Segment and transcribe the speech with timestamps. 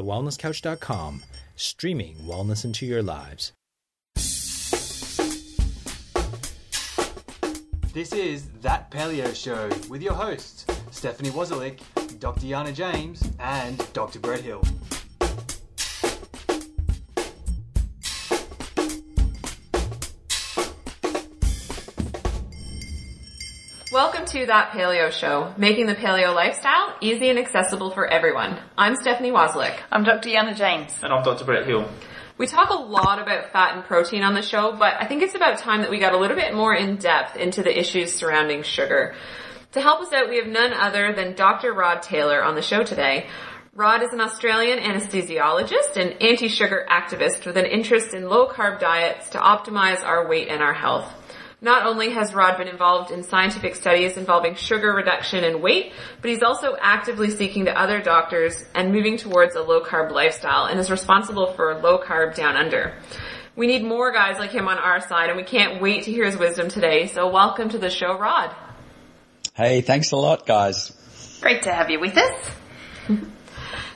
[0.00, 1.22] thewellnesscouch.com,
[1.56, 3.52] streaming wellness into your lives.
[7.92, 11.80] This is That Paleo Show with your hosts, Stephanie Wozalik,
[12.20, 12.46] Dr.
[12.46, 14.20] Yana James, and Dr.
[14.20, 14.62] Brett Hill.
[24.20, 28.60] Welcome to That Paleo Show, making the paleo lifestyle easy and accessible for everyone.
[28.76, 29.74] I'm Stephanie Wozlik.
[29.90, 30.28] I'm Dr.
[30.28, 30.92] Yana James.
[31.02, 31.46] And I'm Dr.
[31.46, 31.88] Brett Hill.
[32.36, 35.34] We talk a lot about fat and protein on the show, but I think it's
[35.34, 38.62] about time that we got a little bit more in depth into the issues surrounding
[38.62, 39.14] sugar.
[39.72, 41.72] To help us out, we have none other than Dr.
[41.72, 43.26] Rod Tayler on the show today.
[43.74, 49.30] Rod is an Australian anesthesiologist and anti-sugar activist with an interest in low carb diets
[49.30, 51.10] to optimize our weight and our health.
[51.62, 55.92] Not only has Rod been involved in scientific studies involving sugar reduction and weight,
[56.22, 60.64] but he's also actively seeking to other doctors and moving towards a low carb lifestyle
[60.64, 62.94] and is responsible for low carb down under.
[63.56, 66.24] We need more guys like him on our side and we can't wait to hear
[66.24, 67.08] his wisdom today.
[67.08, 68.54] So welcome to the show, Rod.
[69.54, 70.96] Hey, thanks a lot guys.
[71.42, 72.50] Great to have you with us.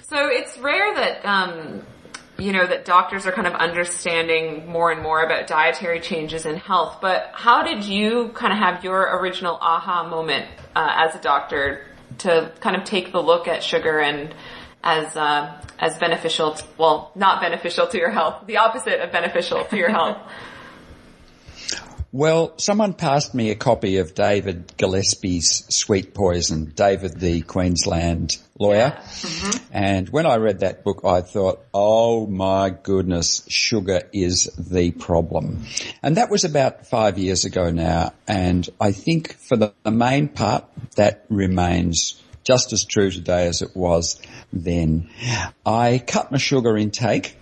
[0.02, 1.82] so it's rare that, um,
[2.38, 6.56] you know, that doctors are kind of understanding more and more about dietary changes in
[6.56, 6.98] health.
[7.00, 11.86] But how did you kind of have your original aha moment uh, as a doctor
[12.18, 14.34] to kind of take the look at sugar and
[14.82, 19.64] as uh, as beneficial, to, well, not beneficial to your health, the opposite of beneficial
[19.64, 20.18] to your health?
[22.14, 28.96] Well, someone passed me a copy of David Gillespie's Sweet Poison, David the Queensland lawyer.
[28.96, 29.74] Mm-hmm.
[29.74, 35.64] And when I read that book, I thought, oh my goodness, sugar is the problem.
[36.04, 38.12] And that was about five years ago now.
[38.28, 43.60] And I think for the, the main part, that remains just as true today as
[43.60, 45.10] it was then.
[45.66, 47.36] I cut my sugar intake,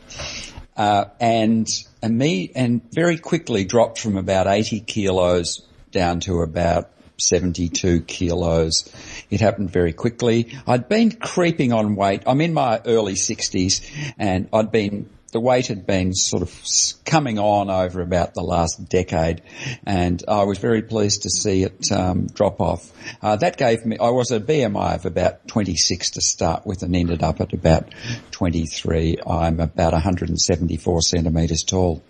[0.76, 1.68] uh, and
[2.02, 8.90] and me and very quickly dropped from about 80 kilos down to about 72 kilos.
[9.30, 10.56] It happened very quickly.
[10.66, 12.22] I'd been creeping on weight.
[12.26, 16.62] I'm in my early 60s and I'd been the weight had been sort of
[17.04, 19.42] coming on over about the last decade,
[19.84, 22.92] and I was very pleased to see it um, drop off.
[23.20, 26.94] Uh, that gave me, I was a BMI of about 26 to start with, and
[26.94, 27.92] ended up at about
[28.30, 29.18] 23.
[29.26, 32.02] I'm about 174 centimetres tall.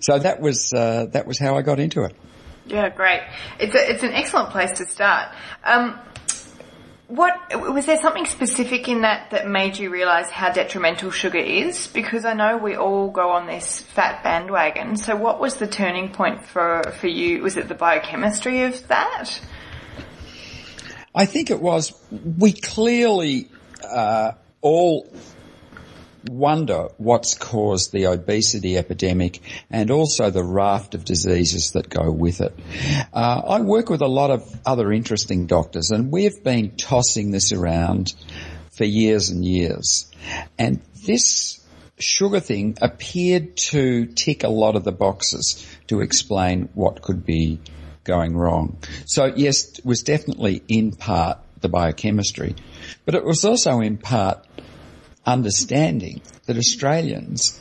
[0.00, 2.14] So that was uh, that was how I got into it.
[2.66, 3.20] Yeah, great.
[3.58, 5.34] It's a, it's an excellent place to start.
[5.64, 5.98] Um,
[7.10, 7.34] what
[7.74, 11.88] was there something specific in that that made you realize how detrimental sugar is?
[11.88, 14.96] Because I know we all go on this fat bandwagon.
[14.96, 17.42] So what was the turning point for for you?
[17.42, 19.40] Was it the biochemistry of that?
[21.12, 21.92] I think it was.
[22.38, 23.48] We clearly
[23.84, 25.12] uh, all
[26.28, 32.40] wonder what's caused the obesity epidemic and also the raft of diseases that go with
[32.40, 32.54] it.
[33.12, 37.52] Uh, I work with a lot of other interesting doctors and we've been tossing this
[37.52, 38.14] around
[38.76, 40.10] for years and years.
[40.58, 41.64] And this
[41.98, 47.60] sugar thing appeared to tick a lot of the boxes to explain what could be
[48.04, 48.78] going wrong.
[49.06, 52.56] So yes, it was definitely in part the biochemistry,
[53.04, 54.46] but it was also in part
[55.26, 57.60] understanding that Australians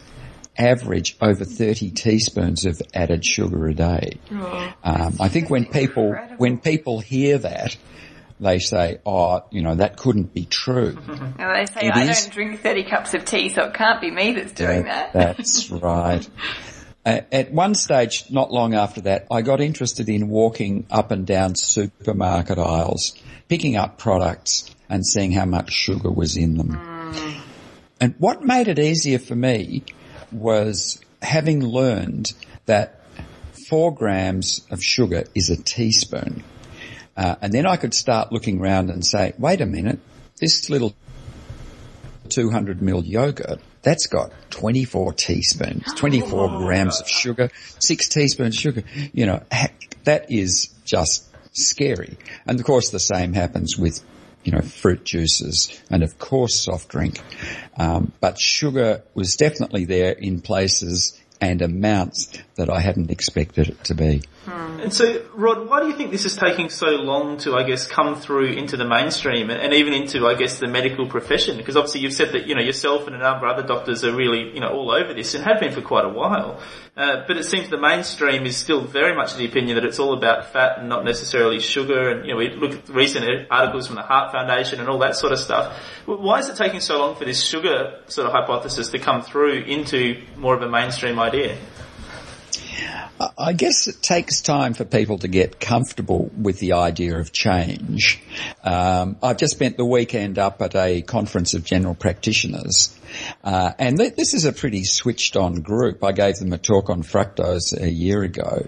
[0.58, 4.20] average over 30 teaspoons of added sugar a day.
[4.32, 6.36] Oh, um, I think when people, incredible.
[6.38, 7.78] when people hear that,
[8.42, 10.98] they say, oh, you know, that couldn't be true.
[11.38, 14.02] Now they say, it I is, don't drink 30 cups of tea, so it can't
[14.02, 15.14] be me that's doing that.
[15.14, 16.28] That's right.
[17.06, 21.56] At one stage, not long after that, I got interested in walking up and down
[21.56, 23.16] supermarket aisles,
[23.48, 26.72] picking up products and seeing how much sugar was in them.
[26.74, 27.39] Mm.
[28.00, 29.84] And what made it easier for me
[30.32, 32.34] was having learned
[32.66, 33.02] that
[33.70, 36.44] four grams of sugar is a teaspoon.
[37.18, 40.00] Uh, and then I could start looking around and say, wait a minute,
[40.40, 40.96] this little
[42.30, 47.50] 200 ml yogurt, that's got 24 teaspoons, 24 oh, grams of sugar,
[47.80, 48.84] six teaspoons of sugar.
[49.14, 49.44] You know,
[50.06, 52.18] that is just scary.
[52.46, 54.04] And of course the same happens with
[54.44, 57.22] you know, fruit juices and of course soft drink.
[57.78, 63.84] Um, but sugar was definitely there in places and amounts that I hadn't expected it
[63.86, 64.22] to be.
[64.48, 67.86] And so, Rod, why do you think this is taking so long to, I guess,
[67.86, 71.58] come through into the mainstream and, even into, I guess, the medical profession?
[71.58, 74.16] Because obviously you've said that, you know, yourself and a number of other doctors are
[74.16, 76.60] really, you know, all over this and have been for quite a while.
[76.96, 80.00] Uh, but it seems the mainstream is still very much of the opinion that it's
[80.00, 82.10] all about fat and not necessarily sugar.
[82.10, 85.16] And, you know, we look at recent articles from the Heart Foundation and all that
[85.16, 85.78] sort of stuff.
[86.06, 89.64] Why is it taking so long for this sugar sort of hypothesis to come through
[89.64, 91.58] into more of a mainstream idea?
[93.38, 98.22] I guess it takes time for people to get comfortable with the idea of change.
[98.64, 102.98] Um, I've just spent the weekend up at a conference of general practitioners,
[103.44, 106.04] uh, and th- this is a pretty switched on group.
[106.04, 108.68] I gave them a talk on fructose a year ago.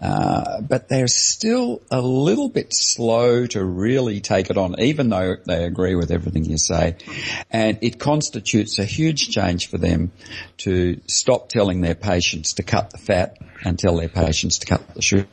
[0.00, 5.36] Uh, but they're still a little bit slow to really take it on, even though
[5.46, 6.96] they agree with everything you say.
[7.50, 10.12] And it constitutes a huge change for them
[10.58, 14.94] to stop telling their patients to cut the fat and tell their patients to cut
[14.94, 15.26] the sugar.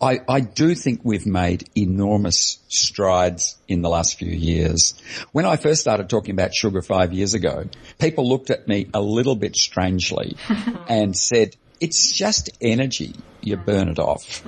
[0.00, 4.94] I, I do think we've made enormous strides in the last few years.
[5.32, 7.64] When I first started talking about sugar five years ago,
[7.98, 10.36] people looked at me a little bit strangely
[10.88, 13.14] and said, it's just energy.
[13.40, 14.42] You burn it off.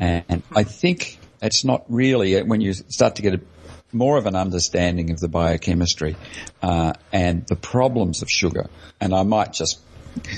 [0.00, 3.40] And I think it's not really, when you start to get a,
[3.92, 6.16] more of an understanding of the biochemistry
[6.62, 8.68] uh, and the problems of sugar,
[9.00, 9.80] and I might just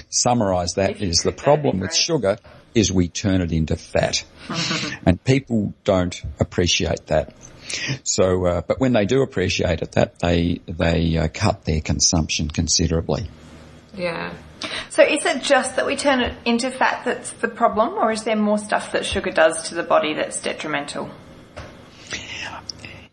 [0.09, 2.39] summarize that is the problem with sugar
[2.75, 4.25] is we turn it into fat.
[5.07, 7.35] and people don't appreciate that.
[8.03, 12.49] So, uh, but when they do appreciate it, that they, they uh, cut their consumption
[12.49, 13.29] considerably.
[13.97, 14.35] Yeah.
[14.91, 18.25] So is it just that we turn it into fat that's the problem, or is
[18.25, 21.11] there more stuff that sugar does to the body that's detrimental?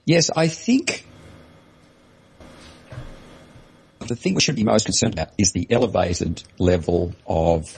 [0.05, 1.05] Yes, I think
[3.99, 7.77] the thing we should be most concerned about is the elevated level of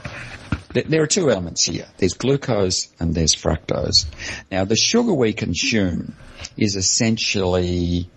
[0.73, 1.85] there are two elements here.
[1.97, 4.05] There's glucose and there's fructose.
[4.49, 6.15] Now the sugar we consume
[6.57, 8.09] is essentially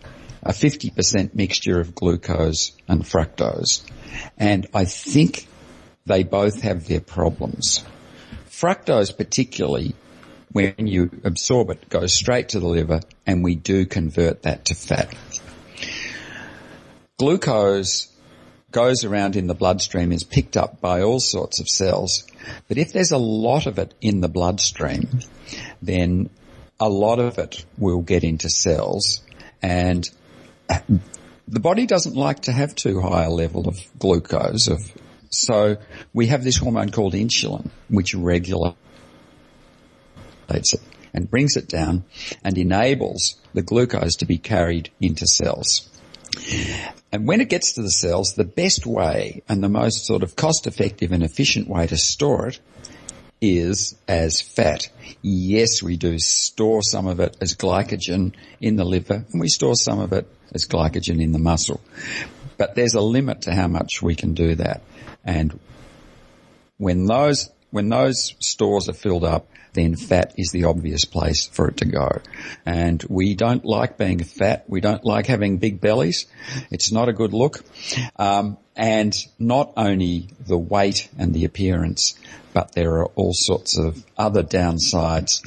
[0.43, 3.82] a 50% mixture of glucose and fructose.
[4.37, 5.47] And I think
[6.05, 7.85] they both have their problems.
[8.49, 9.95] Fructose particularly,
[10.53, 14.75] when you absorb it, goes straight to the liver and we do convert that to
[14.75, 15.15] fat.
[17.19, 18.09] Glucose
[18.71, 22.27] goes around in the bloodstream is picked up by all sorts of cells.
[22.69, 25.21] But if there's a lot of it in the bloodstream,
[25.81, 26.31] then
[26.79, 29.23] a lot of it will get into cells
[29.63, 30.09] and
[31.48, 34.81] the body doesn't like to have too high a level of glucose of
[35.31, 35.76] so
[36.14, 38.76] we have this hormone called insulin which regulates
[40.48, 40.81] it
[41.16, 42.04] and brings it down
[42.44, 45.88] and enables the glucose to be carried into cells.
[47.10, 50.37] And when it gets to the cells, the best way and the most sort of
[50.37, 52.60] cost effective and efficient way to store it
[53.41, 54.88] is as fat.
[55.23, 59.75] Yes, we do store some of it as glycogen in the liver and we store
[59.75, 61.81] some of it as glycogen in the muscle.
[62.56, 64.83] But there's a limit to how much we can do that.
[65.25, 65.59] And
[66.79, 71.69] when those, when those stores are filled up, then fat is the obvious place for
[71.69, 72.09] it to go.
[72.65, 74.65] And we don't like being fat.
[74.69, 76.27] We don't like having big bellies.
[76.71, 77.63] It's not a good look.
[78.17, 82.19] Um, and not only the weight and the appearance,
[82.53, 85.43] but there are all sorts of other downsides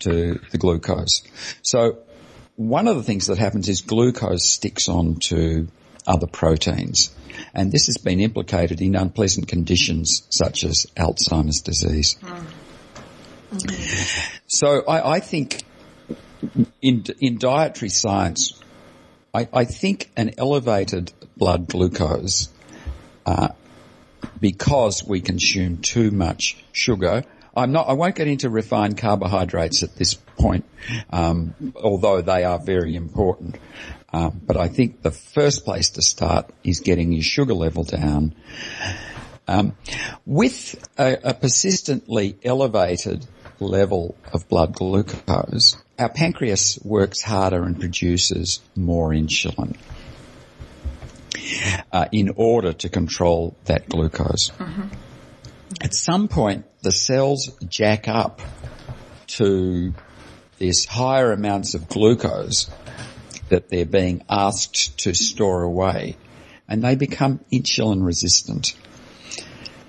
[0.00, 1.22] to the glucose.
[1.62, 1.98] So
[2.56, 5.68] one of the things that happens is glucose sticks on to
[6.06, 7.14] other proteins.
[7.52, 12.16] And this has been implicated in unpleasant conditions such as Alzheimer's disease.
[12.20, 12.46] Mm.
[14.46, 15.62] So I, I, think
[16.82, 18.60] in, in dietary science,
[19.32, 22.48] I, I, think an elevated blood glucose,
[23.26, 23.48] uh,
[24.40, 27.24] because we consume too much sugar,
[27.56, 27.88] I'm not.
[27.88, 30.64] I won't get into refined carbohydrates at this point,
[31.10, 33.56] um, although they are very important.
[34.14, 38.36] Um, but I think the first place to start is getting your sugar level down.
[39.48, 39.76] Um,
[40.24, 43.26] with a, a, persistently elevated
[43.58, 49.76] level of blood glucose, our pancreas works harder and produces more insulin
[51.90, 54.50] uh, in order to control that glucose.
[54.50, 54.94] Mm-hmm.
[55.80, 58.40] At some point, the cells jack up
[59.38, 59.92] to
[60.58, 62.70] this higher amounts of glucose
[63.48, 66.16] that they're being asked to store away
[66.68, 68.74] and they become insulin resistant.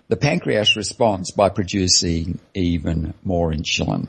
[0.07, 4.07] The pancreas responds by producing even more insulin.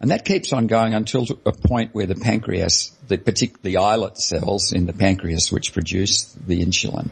[0.00, 4.72] And that keeps on going until a point where the pancreas, the particularly islet cells
[4.72, 7.10] in the pancreas which produce the insulin,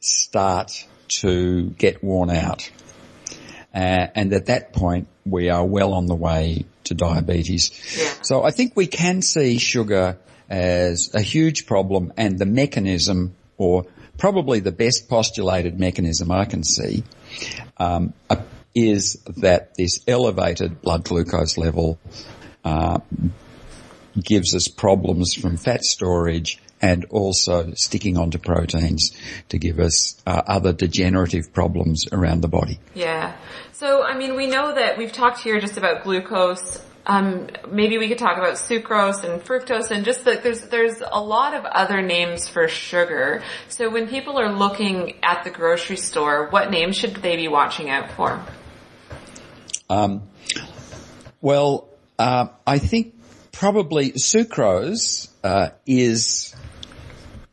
[0.00, 0.86] start
[1.20, 2.70] to get worn out.
[3.74, 7.70] Uh, and at that point, we are well on the way to diabetes.
[7.96, 8.12] Yeah.
[8.22, 10.18] So I think we can see sugar
[10.48, 13.86] as a huge problem and the mechanism or
[14.18, 17.04] probably the best postulated mechanism I can see
[17.78, 18.14] um,
[18.74, 21.98] is that this elevated blood glucose level
[22.64, 22.98] uh,
[24.22, 29.12] gives us problems from fat storage and also sticking onto proteins
[29.48, 32.78] to give us uh, other degenerative problems around the body.
[32.94, 33.34] Yeah.
[33.72, 36.78] So, I mean, we know that we've talked here just about glucose.
[37.08, 41.20] Um, maybe we could talk about sucrose and fructose and just that there's, there's a
[41.20, 43.42] lot of other names for sugar.
[43.68, 47.90] So when people are looking at the grocery store, what names should they be watching
[47.90, 48.44] out for?
[49.88, 50.22] Um,
[51.40, 53.14] well, uh, I think
[53.52, 56.54] probably sucrose uh, is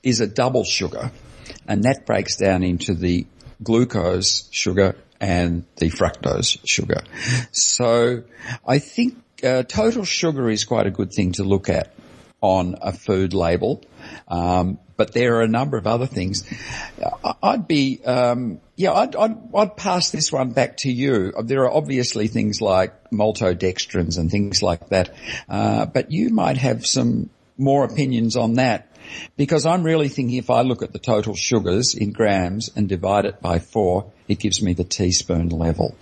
[0.02, 1.12] is a double sugar,
[1.68, 3.26] and that breaks down into the
[3.62, 7.02] glucose sugar and the fructose sugar.
[7.52, 8.24] So
[8.68, 11.94] I think uh, total sugar is quite a good thing to look at
[12.42, 13.82] on a food label.
[14.28, 16.44] Um, but there are a number of other things.
[17.42, 21.34] I'd be, um, yeah, I'd, I'd, I'd, pass this one back to you.
[21.44, 25.16] There are obviously things like maltodextrins and things like that,
[25.50, 28.94] uh, but you might have some more opinions on that
[29.36, 33.26] because I'm really thinking if I look at the total sugars in grams and divide
[33.26, 35.96] it by four, it gives me the teaspoon level.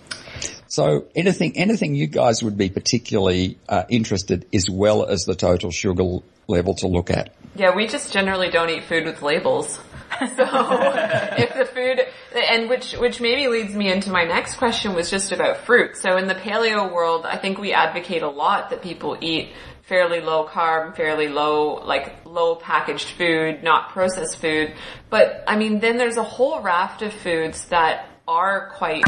[0.72, 5.70] So anything, anything you guys would be particularly uh, interested as well as the total
[5.70, 6.02] sugar
[6.48, 7.34] level to look at?
[7.54, 9.78] Yeah, we just generally don't eat food with labels.
[10.20, 12.00] So if the food,
[12.34, 15.96] and which, which maybe leads me into my next question was just about fruit.
[15.96, 19.52] So in the paleo world, I think we advocate a lot that people eat
[19.82, 24.74] fairly low carb, fairly low, like low packaged food, not processed food.
[25.10, 29.04] But I mean, then there's a whole raft of foods that are quite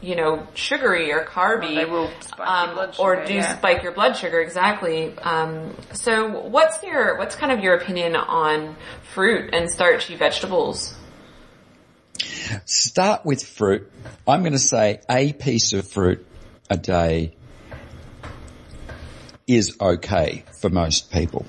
[0.00, 3.56] you know, sugary or carby, they will spike um, your blood sugar, or do yeah.
[3.56, 5.16] spike your blood sugar exactly.
[5.18, 8.76] Um, so, what's your what's kind of your opinion on
[9.12, 10.94] fruit and starchy vegetables?
[12.64, 13.90] Start with fruit.
[14.26, 16.24] I'm going to say a piece of fruit
[16.70, 17.34] a day
[19.46, 21.46] is okay for most people.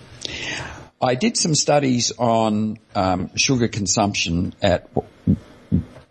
[1.01, 4.89] I did some studies on um, sugar consumption at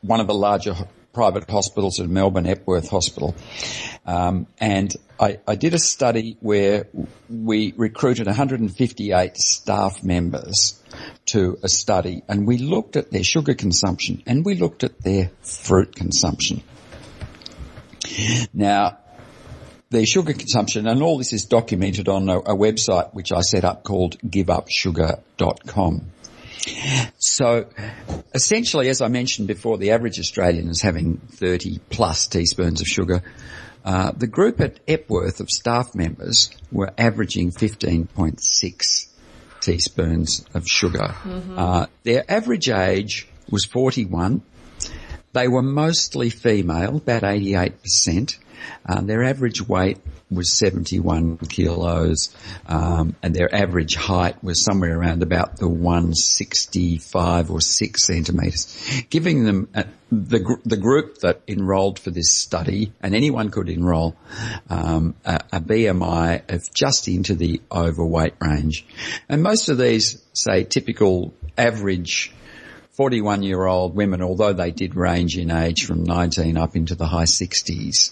[0.00, 0.75] one of the larger
[1.12, 3.34] private hospitals in Melbourne, Epworth Hospital.
[4.06, 6.88] Um, and I, I, did a study where
[7.28, 10.82] we recruited 158 staff members
[11.26, 15.30] to a study and we looked at their sugar consumption and we looked at their
[15.42, 16.62] fruit consumption.
[18.54, 18.98] Now,
[19.90, 23.64] their sugar consumption, and all this is documented on a, a website which I set
[23.64, 26.12] up called giveupsugar.com.
[27.18, 27.66] So
[28.34, 33.22] essentially, as I mentioned before, the average Australian is having 30 plus teaspoons of sugar.
[33.84, 39.08] Uh, the group at Epworth of staff members were averaging 15.6
[39.60, 41.14] teaspoons of sugar.
[41.22, 41.58] Mm-hmm.
[41.58, 44.42] Uh, their average age was 41.
[45.32, 48.38] They were mostly female, about 88%.
[48.87, 49.98] Um, their average weight
[50.30, 52.35] was 71 kilos,
[52.66, 59.44] um, and their average height was somewhere around about the 165 or 6 centimetres, giving
[59.44, 64.16] them uh, the gr- the group that enrolled for this study, and anyone could enrol,
[64.68, 68.87] um, a, a BMI of just into the overweight range,
[69.28, 72.32] and most of these say typical average
[72.92, 77.06] 41 year old women, although they did range in age from 19 up into the
[77.06, 78.11] high 60s,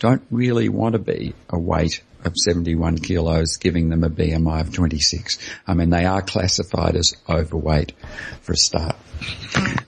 [0.00, 4.72] don't really want to be a weight of 71 kilos, giving them a BMI of
[4.72, 5.38] 26.
[5.66, 7.92] I mean, they are classified as overweight
[8.40, 8.96] for a start.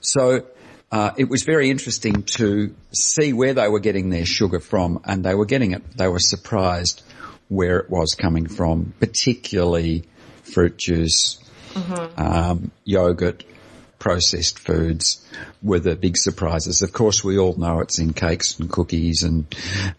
[0.01, 0.45] So,
[0.91, 5.23] uh, it was very interesting to see where they were getting their sugar from and
[5.23, 7.01] they were getting it, they were surprised
[7.49, 10.03] where it was coming from, particularly
[10.43, 11.39] fruit juice,
[12.17, 13.43] um, yogurt,
[14.03, 15.25] processed foods
[15.61, 16.81] were the big surprises.
[16.81, 19.45] Of course, we all know it's in cakes and cookies and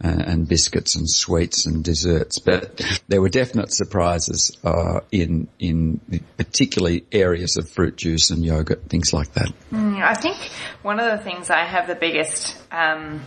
[0.05, 6.01] uh, and biscuits and sweets and desserts, but there were definite surprises uh, in in
[6.37, 9.51] particularly areas of fruit juice and yogurt, things like that.
[9.73, 10.37] Mm, I think
[10.83, 13.23] one of the things I have the biggest um,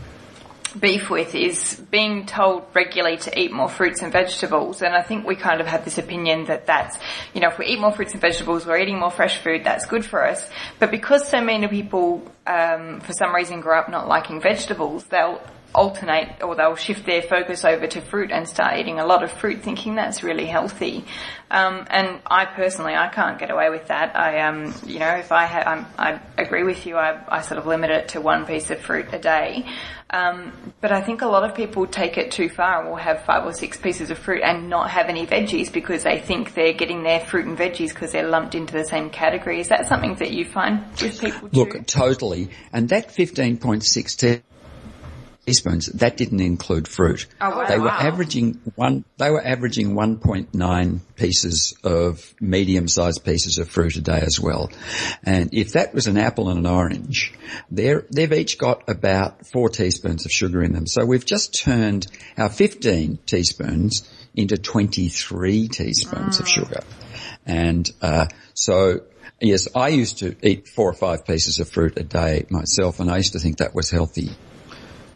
[0.74, 4.82] beef with is being told regularly to eat more fruits and vegetables.
[4.82, 6.98] And I think we kind of have this opinion that that's,
[7.34, 9.86] you know, if we eat more fruits and vegetables, we're eating more fresh food, that's
[9.86, 10.48] good for us.
[10.80, 15.42] But because so many people, um, for some reason grew up not liking vegetables, they'll
[15.78, 19.32] alternate or they'll shift their focus over to fruit and start eating a lot of
[19.32, 21.06] fruit thinking that's really healthy.
[21.52, 24.18] Um, and I personally, I can't get away with that.
[24.18, 27.60] I, um, you know, if I had, I'm, I agree with you, I, I sort
[27.60, 29.66] of limit it to one piece of fruit a day.
[30.10, 33.24] Um, but I think a lot of people take it too far and will have
[33.24, 36.74] five or six pieces of fruit and not have any veggies because they think they're
[36.74, 39.60] getting their fruit and veggies because they're lumped into the same category.
[39.60, 41.60] Is that something that you find with people too?
[41.60, 42.50] Look, totally.
[42.74, 44.18] And that 15.6
[45.48, 47.26] teaspoons, that didn't include fruit.
[47.40, 47.66] Oh, wow.
[47.66, 54.02] They were averaging one, they were averaging 1.9 pieces of medium-sized pieces of fruit a
[54.02, 54.70] day as well.
[55.24, 57.34] And if that was an apple and an orange,
[57.72, 60.86] they're, they've each got about four teaspoons of sugar in them.
[60.86, 66.82] So we've just turned our 15 teaspoons into 23 teaspoons of sugar.
[67.46, 69.06] And, uh, so,
[69.40, 73.10] yes, I used to eat four or five pieces of fruit a day myself and
[73.10, 74.32] I used to think that was healthy.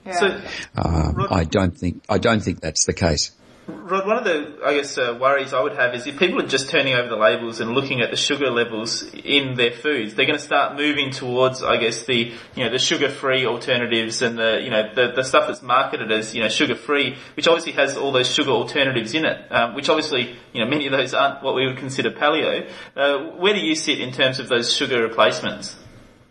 [0.06, 0.14] Yeah.
[0.14, 0.42] So,
[0.76, 3.32] Um, I don't think I don't think that's the case.
[3.68, 6.48] Rod, one of the, I guess, uh, worries I would have is if people are
[6.48, 10.26] just turning over the labels and looking at the sugar levels in their foods, they're
[10.26, 14.62] going to start moving towards, I guess, the, you know, the sugar-free alternatives and the,
[14.64, 18.12] you know, the, the stuff that's marketed as, you know, sugar-free, which obviously has all
[18.12, 21.54] those sugar alternatives in it, um, which obviously, you know, many of those aren't what
[21.56, 22.68] we would consider paleo.
[22.96, 25.78] Uh, where do you sit in terms of those sugar replacements?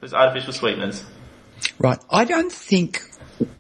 [0.01, 1.05] Those artificial sweeteners?
[1.79, 1.99] Right.
[2.11, 3.03] I don't think,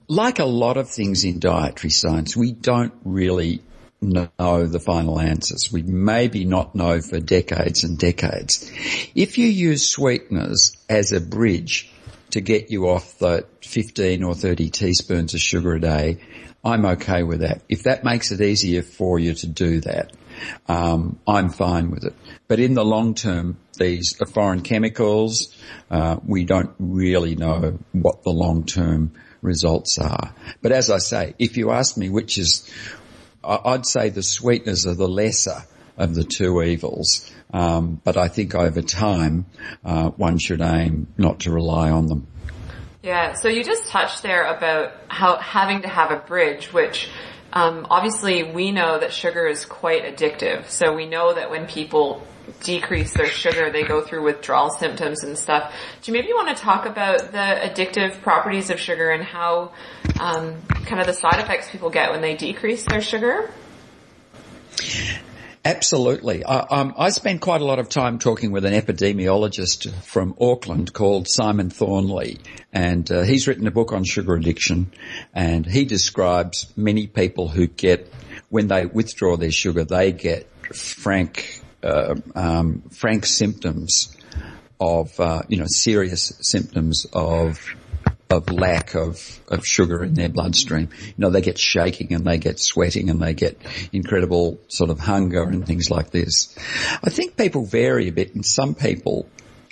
[0.09, 3.63] like a lot of things in dietary science, we don't really
[4.01, 5.71] know the final answers.
[5.73, 8.71] We maybe not know for decades and decades.
[9.15, 11.93] If you use sweeteners as a bridge
[12.31, 16.19] to get you off the 15 or 30 teaspoons of sugar a day,
[16.65, 17.63] I'm okay with that.
[17.69, 20.13] If that makes it easier for you to do that,
[20.69, 22.15] um, I'm fine with it.
[22.49, 25.57] But in the long term, these are foreign chemicals.
[25.91, 30.35] Uh, we don't really know what the long term results are.
[30.62, 32.68] But as I say, if you ask me which is,
[33.42, 35.64] I'd say the sweeteners are the lesser
[35.97, 37.30] of the two evils.
[37.52, 39.47] Um, but I think over time,
[39.85, 42.26] uh, one should aim not to rely on them.
[43.02, 47.09] Yeah, so you just touched there about how having to have a bridge, which
[47.52, 50.69] um, obviously we know that sugar is quite addictive.
[50.69, 52.26] So we know that when people
[52.62, 55.73] decrease their sugar, they go through withdrawal symptoms and stuff.
[56.02, 59.73] Do you maybe want to talk about the addictive properties of sugar and how
[60.19, 63.50] um, kind of the side effects people get when they decrease their sugar?
[65.62, 66.43] Absolutely.
[66.43, 70.94] I, um, I spent quite a lot of time talking with an epidemiologist from Auckland
[70.94, 72.38] called Simon Thornley,
[72.73, 74.90] and uh, he's written a book on sugar addiction,
[75.35, 78.11] and he describes many people who get,
[78.49, 84.16] when they withdraw their sugar, they get frank, uh, um, frank symptoms
[84.81, 87.61] of, uh, you know, serious symptoms of
[88.31, 90.88] of lack of, of sugar in their bloodstream.
[91.05, 93.61] You know, they get shaking and they get sweating and they get
[93.93, 96.57] incredible sort of hunger and things like this.
[97.03, 99.29] I think people vary a bit and some people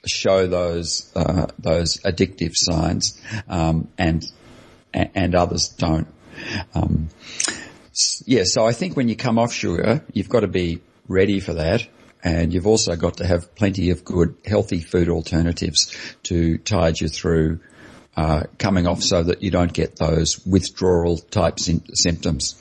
[0.06, 4.24] show those, uh, those addictive signs, um, and,
[4.92, 6.08] and others don't.
[6.74, 7.08] Um,
[8.26, 11.54] yeah, so I think when you come off sugar, you've got to be ready for
[11.54, 11.86] that.
[12.22, 17.08] And you've also got to have plenty of good, healthy food alternatives to tide you
[17.08, 17.60] through
[18.18, 22.60] uh, coming off so that you don't get those withdrawal type sym- symptoms.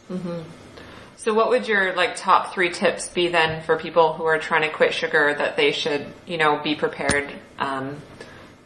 [1.16, 4.62] So what would your like top three tips be then for people who are trying
[4.62, 8.00] to quit sugar that they should, you know, be prepared um,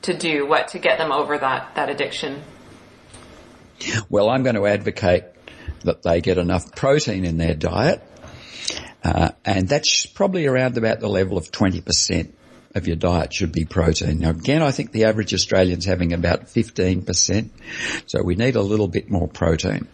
[0.01, 0.45] to do?
[0.45, 2.41] What to get them over that that addiction?
[4.09, 5.23] Well, I'm going to advocate
[5.85, 8.03] that they get enough protein in their diet,
[9.01, 12.33] uh, and that's probably around about the level of 20%
[12.73, 14.19] of your diet should be protein.
[14.19, 17.49] Now again, I think the average Australian's having about 15%,
[18.07, 19.87] so we need a little bit more protein.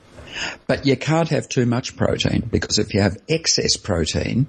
[0.67, 4.47] But you can't have too much protein because if you have excess protein,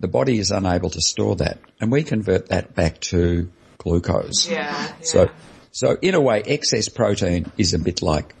[0.00, 4.48] the body is unable to store that and we convert that back to glucose.
[4.48, 4.92] Yeah.
[5.00, 5.30] So,
[5.70, 8.34] so in a way, excess protein is a bit like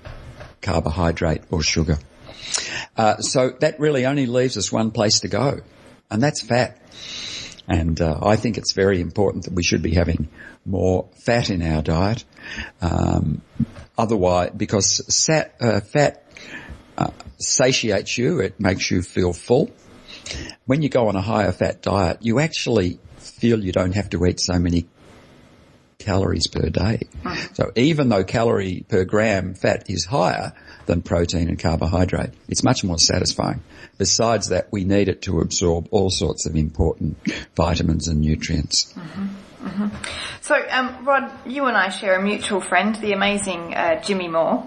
[0.60, 1.98] carbohydrate or sugar.
[2.96, 5.60] Uh, so that really only leaves us one place to go,
[6.10, 6.78] and that's fat.
[7.68, 10.28] And uh, I think it's very important that we should be having
[10.64, 12.24] more fat in our diet.
[12.80, 13.42] Um,
[13.96, 16.24] otherwise, because sat, uh, fat
[16.98, 19.70] uh, satiates you, it makes you feel full.
[20.66, 24.26] When you go on a higher fat diet, you actually feel you don't have to
[24.26, 24.86] eat so many
[26.02, 27.00] calories per day.
[27.54, 30.52] So even though calorie per gram fat is higher
[30.86, 33.62] than protein and carbohydrate, it's much more satisfying.
[33.98, 37.16] Besides that, we need it to absorb all sorts of important
[37.54, 38.94] vitamins and nutrients.
[40.40, 44.64] So, um, Rod, you and I share a mutual friend, the amazing uh, Jimmy Moore.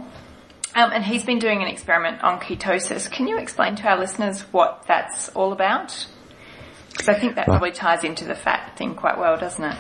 [0.74, 3.10] Um, and he's been doing an experiment on ketosis.
[3.10, 6.08] Can you explain to our listeners what that's all about?
[6.91, 7.56] Because I think that Right.
[7.60, 9.78] probably ties into the fat thing quite well, doesn't it?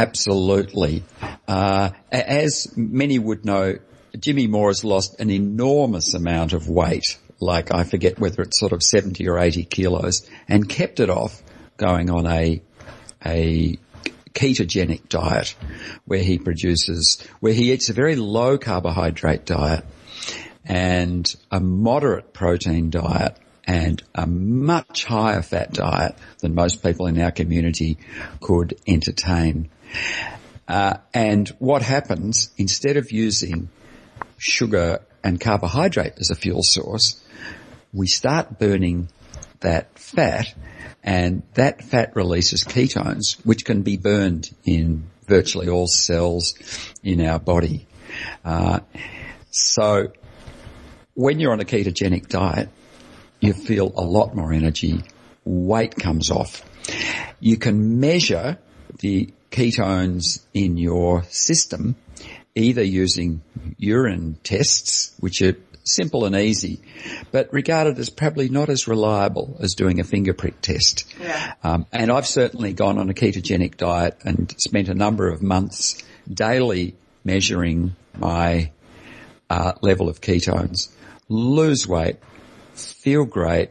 [0.00, 1.04] Absolutely.
[1.46, 3.76] Uh, as many would know,
[4.18, 8.72] Jimmy Moore has lost an enormous amount of weight, like I forget whether it's sort
[8.72, 11.42] of 70 or 80 kilos, and kept it off
[11.76, 12.62] going on a,
[13.24, 13.78] a
[14.32, 15.54] ketogenic diet
[16.06, 19.84] where he produces, where he eats a very low carbohydrate diet
[20.64, 27.20] and a moderate protein diet and a much higher fat diet than most people in
[27.20, 27.98] our community
[28.40, 29.68] could entertain.
[30.68, 33.68] Uh, and what happens, instead of using
[34.38, 37.22] sugar and carbohydrate as a fuel source,
[37.92, 39.08] we start burning
[39.60, 40.54] that fat
[41.02, 46.54] and that fat releases ketones, which can be burned in virtually all cells
[47.02, 47.86] in our body.
[48.44, 48.80] Uh,
[49.50, 50.12] so
[51.14, 52.68] when you're on a ketogenic diet,
[53.40, 55.02] you feel a lot more energy,
[55.44, 56.62] weight comes off.
[57.40, 58.58] You can measure
[58.98, 61.96] the ketones in your system
[62.54, 63.42] either using
[63.78, 66.80] urine tests, which are simple and easy,
[67.30, 71.12] but regarded as probably not as reliable as doing a finger prick test.
[71.20, 71.54] Yeah.
[71.62, 76.02] Um, and I've certainly gone on a ketogenic diet and spent a number of months
[76.32, 78.72] daily measuring my
[79.48, 80.90] uh, level of ketones,
[81.28, 82.16] lose weight,
[82.74, 83.70] feel great,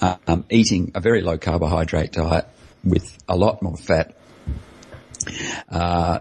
[0.00, 2.46] uh, um, eating a very low carbohydrate diet
[2.84, 4.14] with a lot more fat.
[5.68, 6.20] Uh,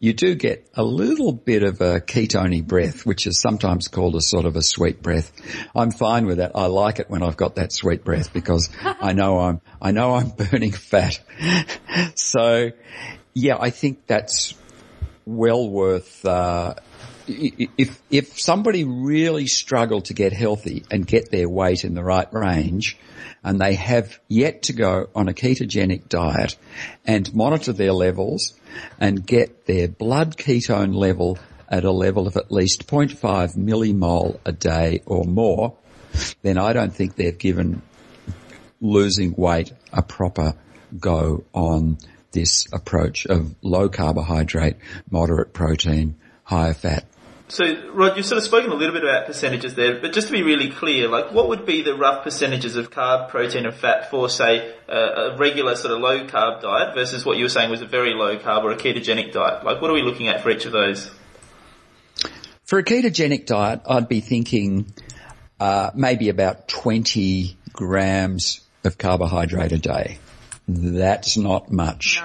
[0.00, 4.20] you do get a little bit of a ketony breath, which is sometimes called a
[4.20, 5.32] sort of a sweet breath.
[5.74, 6.52] I'm fine with that.
[6.54, 10.14] I like it when I've got that sweet breath because I know I'm, I know
[10.14, 11.20] I'm burning fat.
[12.16, 12.70] so
[13.32, 14.54] yeah, I think that's
[15.24, 16.74] well worth, uh,
[17.26, 22.32] if, if somebody really struggled to get healthy and get their weight in the right
[22.32, 22.98] range,
[23.42, 26.56] and they have yet to go on a ketogenic diet
[27.04, 28.54] and monitor their levels
[28.98, 34.52] and get their blood ketone level at a level of at least 0.5 millimole a
[34.52, 35.76] day or more,
[36.42, 37.82] then I don't think they've given
[38.80, 40.54] losing weight a proper
[40.98, 41.98] go on
[42.32, 44.76] this approach of low carbohydrate,
[45.10, 47.04] moderate protein, higher fat.
[47.54, 50.32] So, Rod, you've sort of spoken a little bit about percentages there, but just to
[50.32, 54.10] be really clear, like what would be the rough percentages of carb, protein and fat
[54.10, 57.70] for, say, a, a regular sort of low carb diet versus what you were saying
[57.70, 59.64] was a very low carb or a ketogenic diet?
[59.64, 61.08] Like what are we looking at for each of those?
[62.64, 64.92] For a ketogenic diet, I'd be thinking
[65.60, 70.18] uh, maybe about 20 grams of carbohydrate a day.
[70.66, 72.20] That's not much.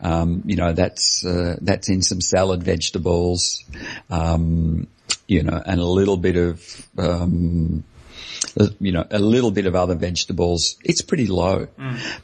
[0.00, 3.64] Um, you know, that's uh, that's in some salad vegetables,
[4.10, 4.88] um,
[5.26, 7.84] you know, and a little bit of um,
[8.58, 10.76] uh, you know, a little bit of other vegetables.
[10.84, 11.68] It's pretty low.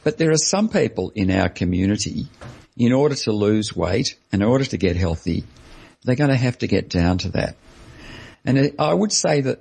[0.05, 2.27] But there are some people in our community,
[2.77, 5.45] in order to lose weight, in order to get healthy,
[6.05, 7.57] they're going to have to get down to that.
[8.45, 9.61] And I would say that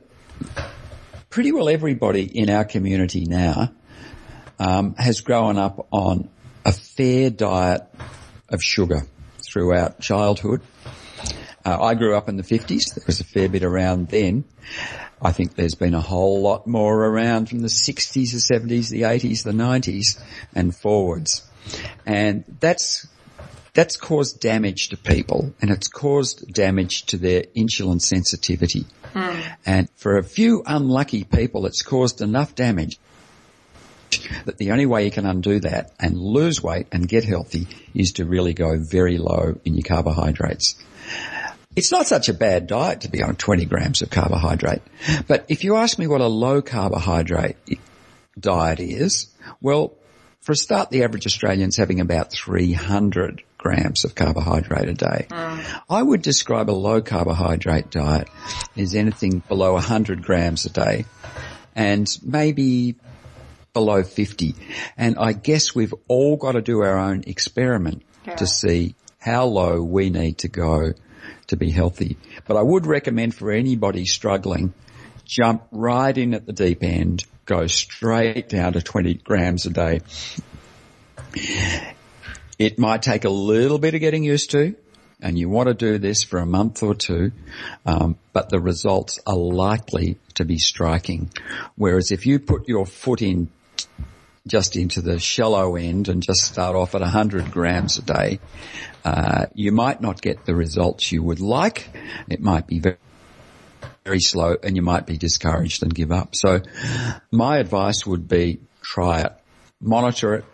[1.30, 3.72] pretty well everybody in our community now
[4.60, 6.30] um, has grown up on
[6.66, 7.84] a fair diet
[8.50, 9.04] of sugar
[9.46, 10.62] throughout childhood.
[11.64, 12.96] Uh, I grew up in the 50s.
[12.96, 14.46] There was a fair bit around then.
[15.22, 19.04] I think there's been a whole lot more around from the 60s, the 70s, the
[19.04, 20.20] 80s, the 90s
[20.56, 21.48] and forwards.
[22.06, 23.08] And that's
[23.74, 28.86] that's caused damage to people and it's caused damage to their insulin sensitivity.
[29.66, 33.00] And for a few unlucky people, it's caused enough damage
[34.46, 38.14] that the only way you can undo that and lose weight and get healthy is
[38.14, 40.76] to really go very low in your carbohydrates.
[41.76, 44.82] It's not such a bad diet to be on 20 grams of carbohydrate.
[45.28, 47.56] But if you ask me what a low carbohydrate
[48.38, 49.28] diet is,
[49.62, 49.94] well,
[50.42, 55.28] for a start, the average Australian's having about 300 grams of carbohydrate a day.
[55.30, 55.82] Mm.
[55.90, 58.28] I would describe a low carbohydrate diet
[58.76, 61.06] as anything below 100 grams a day
[61.76, 62.96] and maybe
[63.74, 64.56] below 50.
[64.98, 68.04] And I guess we've all got to do our own experiment
[68.38, 70.94] to see how low we need to go
[71.48, 72.18] to be healthy.
[72.48, 74.74] But I would recommend for anybody struggling,
[75.26, 80.02] jump right in at the deep end, go straight down to 20 grams a day.
[82.58, 84.76] It might take a little bit of getting used to,
[85.20, 87.32] and you want to do this for a month or two,
[87.86, 91.32] um, but the results are likely to be striking.
[91.76, 93.50] Whereas if you put your foot in
[94.48, 98.40] just into the shallow end and just start off at 100 grams a day,
[99.06, 101.90] uh, you might not get the results you would like.
[102.30, 102.98] It might be very
[104.04, 106.36] very slow and you might be discouraged and give up.
[106.36, 106.62] So
[107.32, 109.34] my advice would be try it,
[109.80, 110.46] monitor it,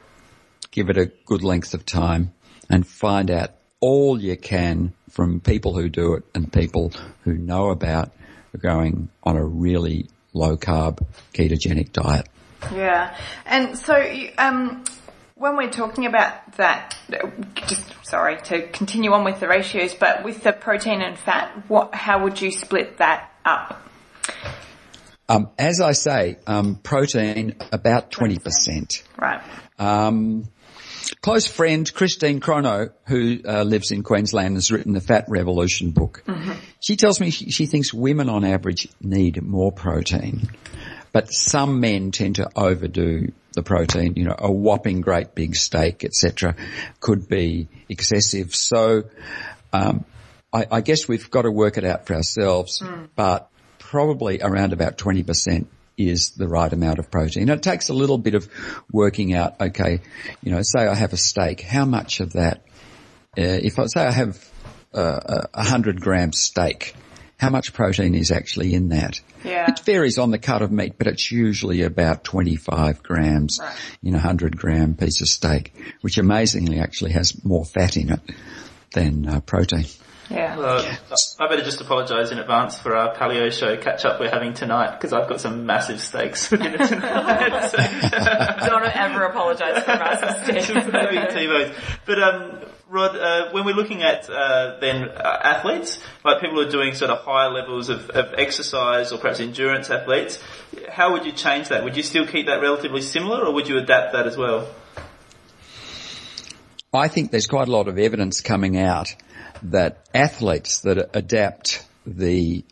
[0.71, 2.33] give it a good length of time
[2.69, 6.91] and find out all you can from people who do it and people
[7.23, 8.11] who know about
[8.59, 12.27] going on a really low carb ketogenic diet.
[12.73, 13.15] Yeah,
[13.45, 13.95] and so
[14.37, 14.83] um,
[15.35, 16.97] when we're talking about that,
[17.67, 21.93] just sorry to continue on with the ratios, but with the protein and fat, what
[21.93, 23.81] how would you split that up?
[25.29, 29.03] Um, as I say, um, protein about twenty percent.
[29.17, 29.41] Right.
[29.77, 30.49] Um,
[31.21, 36.23] close friend Christine Cronau, who uh, lives in Queensland, has written the Fat Revolution book.
[36.25, 36.53] Mm-hmm.
[36.79, 40.49] She tells me she, she thinks women on average need more protein,
[41.11, 44.13] but some men tend to overdo the protein.
[44.15, 46.55] You know, a whopping great big steak, etc.,
[46.99, 48.55] could be excessive.
[48.55, 49.03] So,
[49.73, 50.05] um,
[50.53, 53.09] I, I, guess we've got to work it out for ourselves, mm.
[53.15, 55.67] but probably around about twenty percent
[55.97, 57.49] is the right amount of protein.
[57.49, 58.47] It takes a little bit of
[58.91, 60.01] working out, okay,
[60.43, 62.61] you know, say I have a steak, how much of that,
[63.37, 64.37] uh, if I say I have
[64.93, 66.93] uh, a hundred gram steak,
[67.37, 69.21] how much protein is actually in that?
[69.43, 69.69] Yeah.
[69.69, 73.75] It varies on the cut of meat, but it's usually about 25 grams right.
[74.01, 78.21] in a 100 gram piece of steak, which amazingly actually has more fat in it
[78.93, 79.85] than uh, protein.
[80.29, 80.59] Yeah.
[80.59, 80.95] Uh,
[81.39, 84.91] I better just apologise in advance for our paleo show catch up we're having tonight
[84.91, 87.49] because I've got some massive steaks for dinner tonight.
[88.65, 91.71] Don't ever apologise for massive steaks.
[92.05, 92.59] but um,
[92.89, 96.93] Rod, uh, when we're looking at uh, then uh, athletes, like people who are doing
[96.93, 100.41] sort of higher levels of, of, exercise or perhaps endurance athletes,
[100.89, 101.83] how would you change that?
[101.85, 104.69] Would you still keep that relatively similar or would you adapt that as well?
[106.93, 109.13] I think there's quite a lot of evidence coming out
[109.63, 112.63] that athletes that adapt the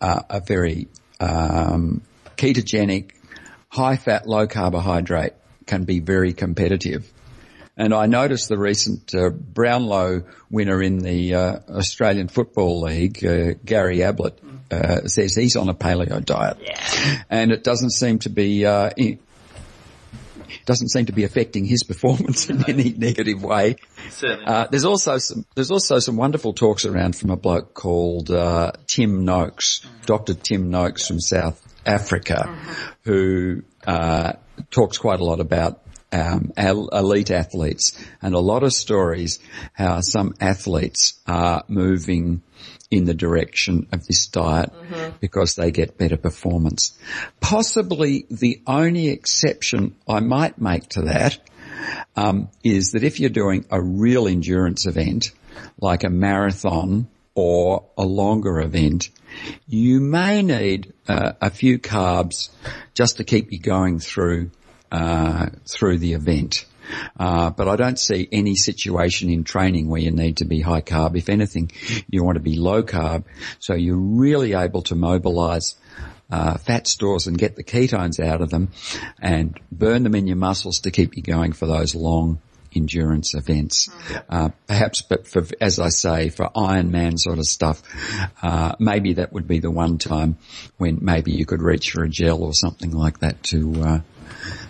[0.00, 0.88] uh, a very
[1.20, 2.02] um,
[2.36, 3.12] ketogenic,
[3.68, 5.32] high fat, low carbohydrate
[5.66, 7.10] can be very competitive.
[7.76, 13.54] And I noticed the recent uh, Brownlow winner in the uh, Australian Football League, uh,
[13.64, 14.38] Gary Ablett,
[14.70, 17.22] uh, says he's on a paleo diet, yeah.
[17.30, 18.90] and it doesn't seem to be uh,
[20.64, 23.76] doesn't seem to be affecting his performance in any negative way.
[24.22, 28.72] Uh, there's also some there's also some wonderful talks around from a bloke called uh,
[28.86, 30.04] Tim Noakes, mm-hmm.
[30.06, 30.34] Dr.
[30.34, 32.82] Tim Noakes from South Africa, mm-hmm.
[33.02, 34.32] who uh,
[34.70, 35.80] talks quite a lot about
[36.12, 39.40] um, elite athletes and a lot of stories
[39.72, 42.42] how some athletes are moving
[42.94, 45.16] in the direction of this diet mm-hmm.
[45.20, 46.96] because they get better performance.
[47.40, 51.38] Possibly the only exception I might make to that
[52.16, 55.32] um, is that if you're doing a real endurance event,
[55.80, 59.10] like a marathon or a longer event,
[59.66, 62.50] you may need uh, a few carbs
[62.94, 64.50] just to keep you going through
[64.92, 66.64] uh, through the event.
[67.18, 70.82] Uh, but I don't see any situation in training where you need to be high
[70.82, 71.16] carb.
[71.16, 71.70] If anything,
[72.08, 73.24] you want to be low carb,
[73.58, 75.76] so you're really able to mobilise
[76.30, 78.70] uh, fat stores and get the ketones out of them,
[79.20, 82.40] and burn them in your muscles to keep you going for those long
[82.74, 83.88] endurance events.
[84.28, 87.82] Uh, perhaps, but for, as I say, for Ironman sort of stuff,
[88.42, 90.38] uh, maybe that would be the one time
[90.76, 94.00] when maybe you could reach for a gel or something like that to, uh,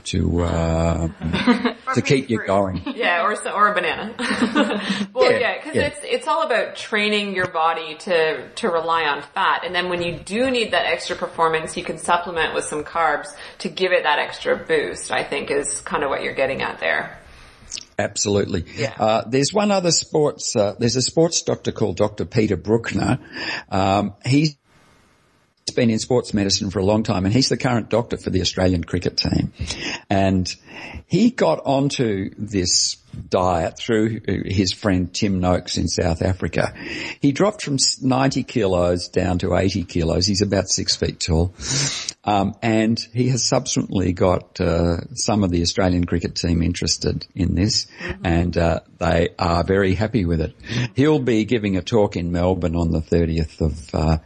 [0.05, 1.09] to uh,
[1.95, 2.83] to keep you going.
[2.95, 4.15] Yeah, or or a banana.
[5.13, 5.87] well, yeah, because yeah, yeah.
[5.89, 10.01] it's it's all about training your body to to rely on fat, and then when
[10.01, 14.05] you do need that extra performance, you can supplement with some carbs to give it
[14.05, 15.11] that extra boost.
[15.11, 17.19] I think is kind of what you're getting at there.
[17.99, 18.65] Absolutely.
[18.77, 18.95] Yeah.
[18.99, 20.55] Uh, there's one other sports.
[20.57, 22.25] Uh, there's a sports doctor called Dr.
[22.25, 23.19] Peter Brukner.
[23.71, 24.57] Um, he's
[25.73, 28.41] been in sports medicine for a long time and he's the current doctor for the
[28.41, 29.53] Australian cricket team.
[30.11, 30.55] And
[31.07, 32.97] he got onto this
[33.29, 36.75] diet through his friend Tim Noakes in South Africa.
[37.21, 40.27] He dropped from 90 kilos down to 80 kilos.
[40.27, 41.55] He's about six feet tall.
[42.25, 47.55] Um, and he has subsequently got uh, some of the Australian cricket team interested in
[47.55, 48.27] this mm-hmm.
[48.27, 50.55] and uh, they are very happy with it.
[50.95, 54.19] He'll be giving a talk in Melbourne on the 30th of uh,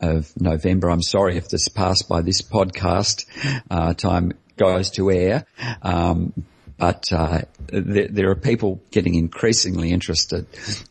[0.00, 0.90] of November.
[0.90, 3.26] I'm sorry if this passed by this podcast
[3.70, 5.46] uh, time goes to air.
[5.82, 6.32] Um,
[6.78, 10.46] but uh, there, there, are people getting increasingly interested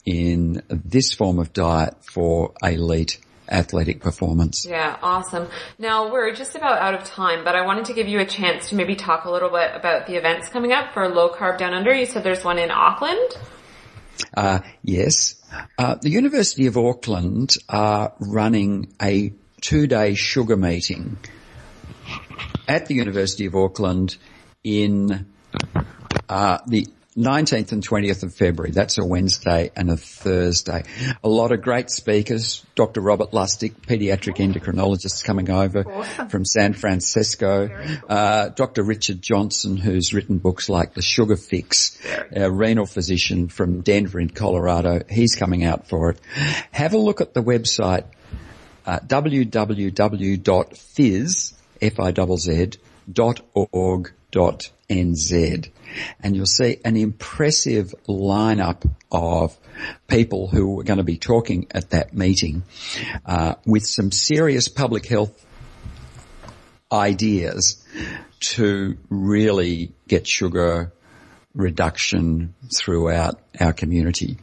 [0.05, 3.19] in this form of diet for elite
[3.49, 4.67] athletic performance.
[4.67, 5.47] Yeah, awesome.
[5.79, 8.69] Now we're just about out of time, but I wanted to give you a chance
[8.69, 11.73] to maybe talk a little bit about the events coming up for Low Carb Down
[11.73, 11.93] Under.
[11.93, 13.37] You said there's one in Auckland.
[14.35, 15.35] Uh, yes.
[15.77, 21.17] Uh, the University of Auckland are running a two-day sugar meeting
[22.67, 24.17] at the University of Auckland
[24.63, 25.25] in
[26.29, 26.87] uh, the
[27.19, 28.71] 19th and 20th of February.
[28.71, 30.83] That's a Wednesday and a Thursday.
[31.23, 32.65] A lot of great speakers.
[32.75, 33.01] Dr.
[33.01, 36.29] Robert Lustig, pediatric endocrinologist coming over Awesome.
[36.29, 37.69] from San Francisco.
[38.07, 38.83] Uh, Dr.
[38.83, 41.99] Richard Johnson, who's written books like The Sugar Fix,
[42.31, 45.01] a renal physician from Denver in Colorado.
[45.09, 46.19] He's coming out for it.
[46.71, 48.05] Have a look at the website
[48.85, 48.99] uh,
[50.19, 52.71] www.fizz, F-I-Z-Z,
[53.11, 55.69] dot org dot nz
[56.21, 59.57] and you'll see an impressive lineup of
[60.07, 62.63] people who are going to be talking at that meeting
[63.25, 65.45] uh, with some serious public health
[66.91, 67.83] ideas
[68.39, 70.91] to really get sugar
[71.53, 74.37] reduction throughout our community.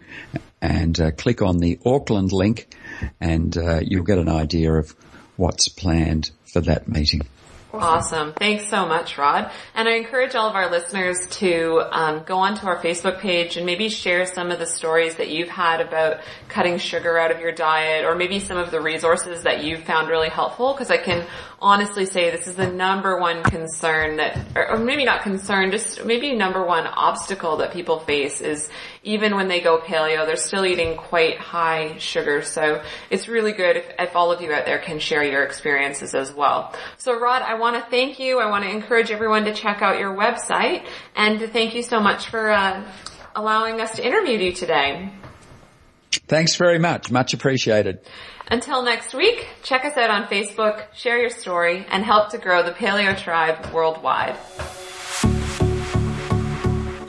[0.66, 2.74] and uh, click on the Auckland link,
[3.20, 4.94] and uh, you'll get an idea of
[5.36, 7.22] what's planned for that meeting.
[7.72, 8.32] Awesome.
[8.32, 9.50] Thanks so much, Rod.
[9.74, 13.66] And I encourage all of our listeners to um, go onto our Facebook page and
[13.66, 17.52] maybe share some of the stories that you've had about cutting sugar out of your
[17.52, 21.26] diet or maybe some of the resources that you've found really helpful because I can
[21.60, 26.34] honestly say this is the number one concern that, or, maybe not concern, just maybe
[26.34, 28.68] number one obstacle that people face is
[29.02, 32.42] even when they go paleo, they're still eating quite high sugar.
[32.42, 36.14] So it's really good if, if all of you out there can share your experiences
[36.14, 36.74] as well.
[36.98, 38.38] So Rod, I want to thank you.
[38.38, 42.00] I want to encourage everyone to check out your website and to thank you so
[42.00, 42.84] much for uh,
[43.34, 45.12] allowing us to interview you today.
[46.28, 47.10] Thanks very much.
[47.10, 48.00] Much appreciated.
[48.48, 52.62] Until next week, check us out on Facebook, share your story, and help to grow
[52.62, 54.36] the Paleo Tribe worldwide.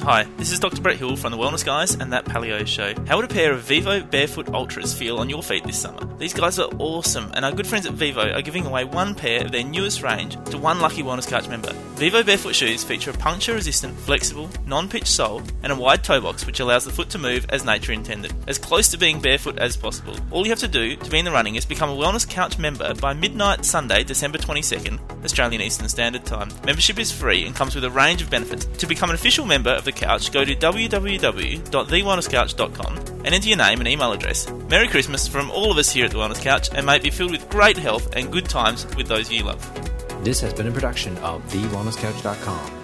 [0.08, 0.82] Hi, this is Dr.
[0.82, 2.94] Brett Hill from the Wellness Guys and That Paleo Show.
[3.08, 6.00] How would a pair of Vivo Barefoot Ultras feel on your feet this summer?
[6.18, 9.44] These guys are awesome, and our good friends at Vivo are giving away one pair
[9.44, 11.74] of their newest range to one lucky Wellness Couch member.
[11.98, 16.22] Vivo Barefoot shoes feature a puncture resistant, flexible, non pitch sole and a wide toe
[16.22, 19.58] box which allows the foot to move as nature intended, as close to being barefoot
[19.60, 20.16] as possible.
[20.32, 22.58] All you have to do to be in the running is become a Wellness Couch
[22.58, 26.50] member by midnight Sunday, December 22nd, Australian Eastern Standard Time.
[26.66, 28.66] Membership is free and comes with a range of benefits.
[28.78, 33.80] To become an official member of the couch, go to www.thewellnesscouch.com and enter your name
[33.80, 34.50] and email address.
[34.70, 37.10] Merry Christmas from all of us here at the Wellness Couch, and may it be
[37.10, 40.24] filled with great health and good times with those you love.
[40.24, 42.77] This has been a production of TheWellnessCouch.com.